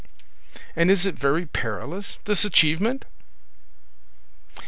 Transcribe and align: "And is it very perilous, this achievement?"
"And 0.75 0.89
is 0.89 1.05
it 1.05 1.13
very 1.13 1.45
perilous, 1.45 2.17
this 2.25 2.43
achievement?" 2.43 3.05